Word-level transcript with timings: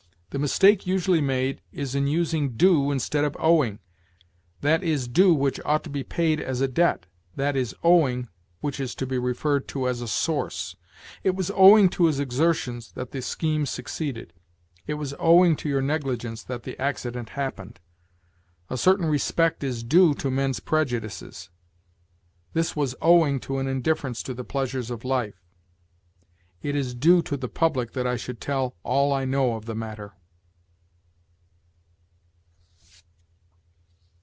The 0.31 0.39
mistake 0.39 0.87
usually 0.87 1.19
made 1.19 1.61
is 1.73 1.93
in 1.93 2.07
using 2.07 2.55
due 2.55 2.89
instead 2.89 3.25
of 3.25 3.35
owing. 3.37 3.79
That 4.61 4.81
is 4.81 5.09
due 5.09 5.33
which 5.33 5.59
ought 5.65 5.83
to 5.83 5.89
be 5.89 6.05
paid 6.05 6.39
as 6.39 6.61
a 6.61 6.69
debt; 6.69 7.05
that 7.35 7.57
is 7.57 7.75
owing 7.83 8.29
which 8.61 8.79
is 8.79 8.95
to 8.95 9.05
be 9.05 9.17
referred 9.17 9.67
to 9.75 9.89
as 9.89 9.99
a 9.99 10.07
source. 10.07 10.77
"It 11.21 11.35
was 11.35 11.51
owing 11.53 11.89
to 11.89 12.05
his 12.05 12.17
exertions 12.21 12.93
that 12.93 13.11
the 13.11 13.21
scheme 13.21 13.65
succeeded." 13.65 14.31
"It 14.87 14.93
was 14.93 15.13
owing 15.19 15.57
to 15.57 15.67
your 15.67 15.81
negligence 15.81 16.43
that 16.43 16.63
the 16.63 16.81
accident 16.81 17.31
happened." 17.31 17.81
"A 18.69 18.77
certain 18.77 19.07
respect 19.07 19.65
is 19.65 19.83
due 19.83 20.13
to 20.13 20.31
men's 20.31 20.61
prejudices." 20.61 21.49
"This 22.53 22.73
was 22.73 22.95
owing 23.01 23.41
to 23.41 23.57
an 23.59 23.67
indifference 23.67 24.23
to 24.23 24.33
the 24.33 24.45
pleasures 24.45 24.89
of 24.91 25.03
life." 25.03 25.43
"It 26.61 26.73
is 26.73 26.95
due 26.95 27.21
to 27.23 27.35
the 27.35 27.49
public 27.49 27.91
that 27.91 28.07
I 28.07 28.15
should 28.15 28.39
tell 28.39 28.77
all 28.83 29.11
I 29.11 29.25
know 29.25 29.55
of 29.55 29.65
the 29.65 29.75
matter." 29.75 30.13